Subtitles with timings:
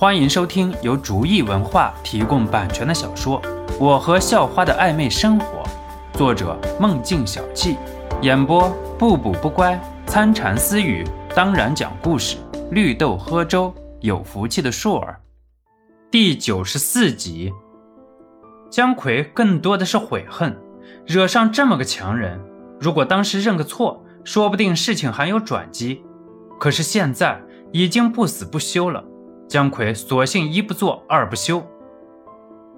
[0.00, 3.42] 欢迎收听由竹意文化提供版权的小说
[3.80, 5.64] 《我和校花的暧昧生活》，
[6.16, 7.76] 作者梦境小憩，
[8.22, 9.76] 演播不补不乖、
[10.06, 12.36] 参禅私语，当然讲故事，
[12.70, 15.20] 绿豆喝粥，有福气的硕儿。
[16.12, 17.52] 第九十四集，
[18.70, 20.56] 姜奎更多的是悔恨，
[21.06, 22.40] 惹上这么个强人，
[22.78, 26.04] 如果当时认个错，说不定事情还有转机。
[26.60, 27.42] 可是现在
[27.72, 29.02] 已经不死不休了。
[29.48, 31.62] 姜奎索性一不做二不休，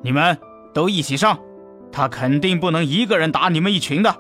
[0.02, 0.38] 你们
[0.72, 1.36] 都一起上，
[1.90, 4.14] 他肯定不能一个人打你们一群的。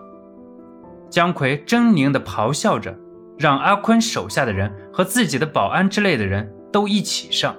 [1.08, 2.92] 姜奎狰狞地咆哮着，
[3.38, 7.54] 让阿坤手下的人和自己的保安之类的人都一起上。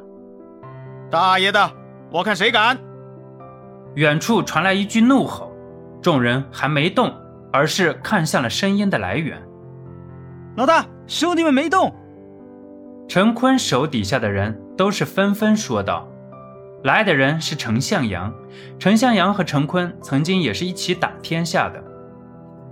[1.09, 1.71] 大爷的，
[2.11, 2.77] 我看谁敢！
[3.95, 5.53] 远处传来一句怒吼，
[6.01, 7.13] 众人还没动，
[7.53, 9.41] 而是看向了声音的来源。
[10.57, 11.95] 老大，兄弟们没动。
[13.07, 14.60] 陈坤手底下的人。
[14.77, 16.07] 都是纷纷说道
[16.83, 18.33] ：“来的人是陈向阳，
[18.79, 21.83] 陈向阳和陈坤曾经也是一起打天下的，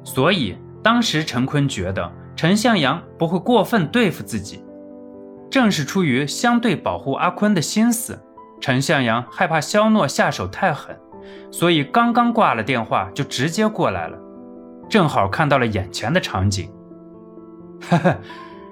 [0.04, 4.64] 所以当时陈坤觉得陈向阳不会过分对付自己。
[5.52, 8.20] 正是出于相对保护阿坤的心思，
[8.62, 10.96] 陈向阳害怕肖诺下手太狠，
[11.52, 14.18] 所以刚刚挂了电话就直接过来了，
[14.88, 16.72] 正好看到了眼前的场景。
[17.90, 18.18] 呵呵，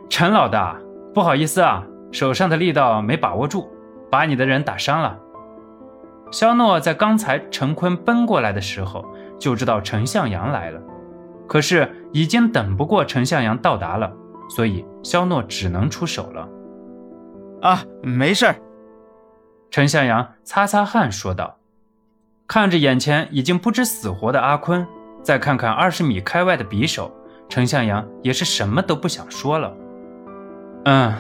[0.10, 0.80] 陈老大，
[1.14, 3.70] 不好意思啊。”手上的力道没把握住，
[4.10, 5.18] 把你的人打伤了。
[6.32, 9.06] 肖诺在刚才陈坤奔过来的时候
[9.40, 10.82] 就知道陈向阳来了，
[11.48, 14.12] 可是已经等不过陈向阳到达了，
[14.50, 16.48] 所以肖诺只能出手了。
[17.62, 18.54] 啊，没事。
[19.70, 21.58] 陈向阳擦擦汗说道，
[22.48, 24.86] 看着眼前已经不知死活的阿坤，
[25.22, 27.12] 再看看二十米开外的匕首，
[27.48, 29.74] 陈向阳也是什么都不想说了。
[30.86, 31.14] 嗯。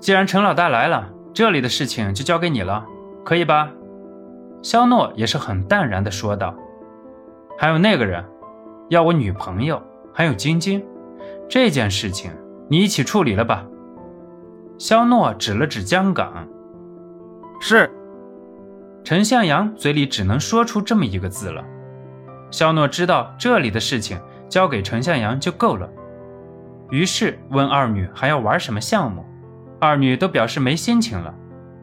[0.00, 2.86] 既然陈老大来了，这里的事情就交给你了，
[3.24, 3.70] 可以吧？
[4.62, 6.54] 肖诺也是很淡然的说道。
[7.58, 8.24] 还有那个人，
[8.88, 9.82] 要我女朋友，
[10.12, 10.84] 还有晶晶，
[11.48, 12.30] 这件事情
[12.68, 13.64] 你一起处理了吧？
[14.78, 16.46] 肖诺指了指江港。
[17.60, 17.90] 是。
[19.04, 21.64] 陈向阳嘴里只能说出这么一个字了。
[22.50, 25.88] 肖诺知道这里的事情交给陈向阳就够了，
[26.90, 29.24] 于是问二女还要玩什么项目。
[29.80, 31.34] 二女都表示没心情了，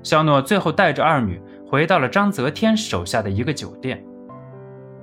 [0.03, 4.03] 肖诺最后带着二女回到了章泽天手下的一个酒店。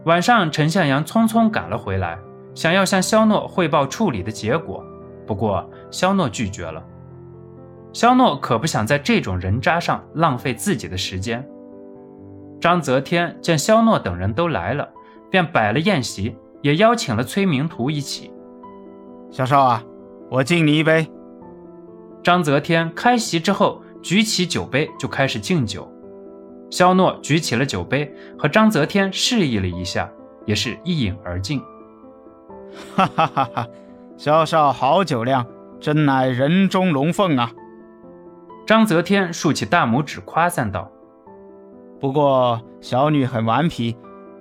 [0.05, 2.19] 晚上，陈向阳匆匆赶了回来，
[2.55, 4.85] 想要向肖诺汇报处理的结果，
[5.27, 6.83] 不过肖诺拒绝了。
[7.93, 11.47] 肖诺可不想在这种人渣上浪费自己的时间。
[12.61, 14.89] 章泽天见肖诺等人都来了，
[15.31, 18.31] 便摆了宴席，也邀请了崔明图一起。
[19.31, 19.83] 小少啊，
[20.31, 21.07] 我敬你一杯。
[22.23, 25.91] 张泽天开席之后，举起酒杯就开始敬酒。
[26.71, 30.09] 肖诺举起了酒杯，和章泽天示意了一下，
[30.47, 31.61] 也是一饮而尽。
[32.95, 33.67] 哈哈哈哈！
[34.17, 35.45] 萧少好酒量，
[35.81, 37.53] 真乃人中龙凤啊！
[38.65, 40.91] 张泽天竖起大拇指夸赞道
[42.01, 43.97] ：“不过小女很顽皮，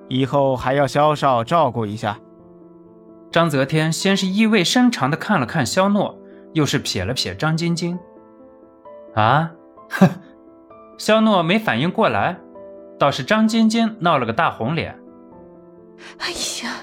[0.07, 2.19] 以后还要萧少照顾一下。”
[3.31, 6.20] 张泽天先是意味深长地看了看肖诺。
[6.53, 7.97] 又是瞥了瞥张晶晶，
[9.15, 9.51] 啊，
[9.89, 10.09] 哼，
[10.97, 12.37] 肖诺没反应过来，
[12.99, 14.97] 倒是张晶晶闹了个大红脸。
[16.17, 16.29] 哎
[16.63, 16.75] 呀，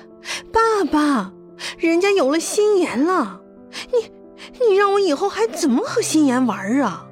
[0.52, 1.32] 爸爸，
[1.78, 3.40] 人家有了心妍了，
[3.92, 7.04] 你你让我以后还怎么和心妍玩啊？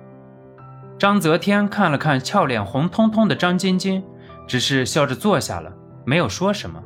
[0.99, 4.03] 张泽天看了看俏脸红彤彤的张晶晶，
[4.47, 5.71] 只是笑着坐下了，
[6.07, 6.83] 没有说什么。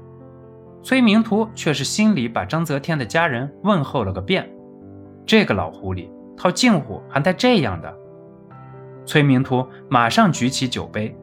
[0.83, 4.51] 崔明图却是心里把张泽天的家人问候了个遍。
[5.31, 7.97] 这个老狐狸套近乎还带这样的。
[9.07, 11.17] 崔明图马上举起酒杯，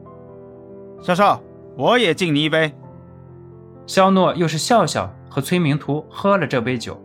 [1.02, 1.42] 肖少，
[1.76, 2.72] 我也敬你一杯。
[3.86, 6.98] 肖诺又是笑笑和崔明图喝了这杯酒，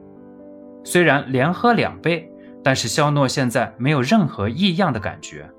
[0.86, 2.32] 虽然连喝两杯，
[2.64, 5.50] 但是肖诺现在没有任何异样的感觉。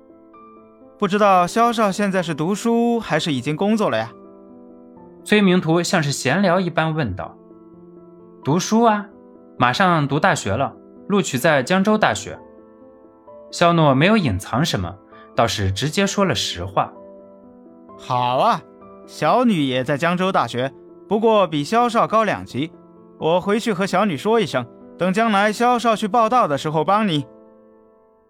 [0.97, 4.11] 不知道肖少现在是读书还是已经工作了呀？
[5.23, 7.37] 崔明图像是闲聊一般问道
[8.43, 9.05] ：“读书啊，
[9.59, 10.75] 马上读大学了。”
[11.07, 12.37] 录取在江州大学，
[13.51, 14.95] 肖诺没有隐藏什么，
[15.35, 16.91] 倒是直接说了实话。
[17.97, 18.61] 好啊，
[19.05, 20.73] 小女也在江州大学，
[21.07, 22.71] 不过比肖少高两级。
[23.17, 24.65] 我回去和小女说一声，
[24.97, 27.25] 等将来肖少去报道的时候帮你。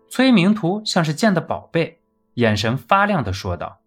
[0.07, 1.99] 崔明图像是见的宝贝，
[2.35, 3.79] 眼神发亮的说道。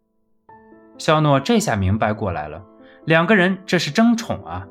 [0.96, 2.64] 肖诺这下明白过来了，
[3.04, 4.66] 两个人这是争宠啊！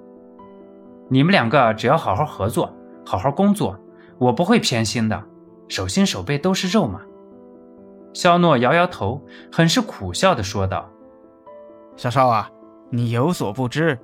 [1.10, 2.76] 你们两个只要好好合作，
[3.06, 3.80] 好好工作。
[4.20, 5.24] 我不会偏心的，
[5.68, 7.02] 手心手背都是肉嘛。
[8.14, 9.22] 肖诺摇摇头，
[9.52, 10.90] 很是苦笑的说道
[11.96, 12.50] ：“小少啊，
[12.90, 14.00] 你有所不知，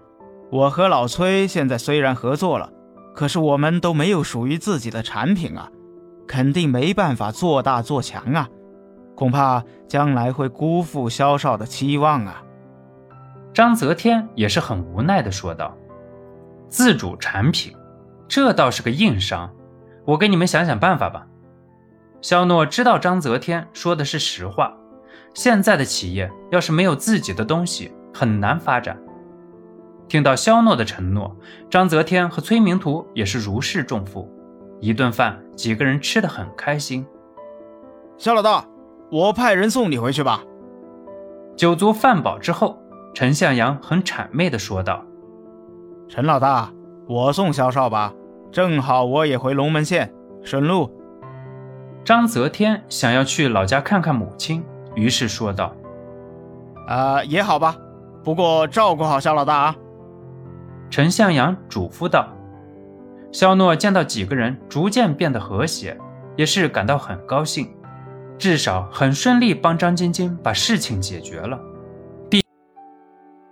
[0.52, 2.72] 我和老崔现在虽然合作了，
[3.16, 5.72] 可是我们都没有属于自己的产品啊，
[6.28, 8.48] 肯定没办法做大做强啊，
[9.16, 12.44] 恐怕将来会辜负肖少的期望啊。”
[13.52, 15.76] 张泽天也是很无奈的说道
[16.70, 17.76] ：“自主产品，
[18.28, 19.52] 这倒是个硬伤，
[20.06, 21.28] 我给你们想想办法吧。”
[22.22, 24.74] 肖诺知道张泽天说的是实话，
[25.34, 28.98] 现在的企业要是没有自己的东西，很难发展。
[30.08, 31.36] 听到肖诺的承诺，
[31.70, 34.32] 张泽天和崔明图也是如释重负。
[34.80, 37.06] 一顿饭，几个人吃得很开心。
[38.18, 38.66] 肖老大，
[39.10, 40.44] 我派人送你回去吧。
[41.56, 42.78] 酒足饭饱之后，
[43.14, 45.04] 陈向阳很谄媚地说道
[46.08, 46.72] ：“陈老大，
[47.08, 48.14] 我送肖少吧，
[48.54, 50.14] 正好我也回龙门县，
[50.44, 50.90] 顺路。”
[52.06, 54.64] 张泽天想要去老家看看母亲，
[54.94, 55.76] 于是说道
[56.88, 57.76] ：“啊，也好吧，
[58.24, 59.76] 不过照顾好肖老大啊。”
[60.92, 62.28] 陈向阳嘱咐道。
[63.32, 65.98] 肖诺见到几个人逐渐变得和谐，
[66.36, 67.74] 也是感到很高兴，
[68.38, 71.60] 至少很顺利帮张晶晶把事情解决了。
[72.30, 72.44] 第，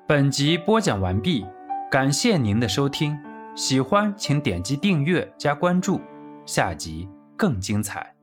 [0.08, 1.44] 本集播讲完毕，
[1.90, 3.18] 感谢您的收听，
[3.54, 6.00] 喜欢请点击订阅加关注，
[6.46, 7.08] 下集
[7.38, 8.16] 更精彩。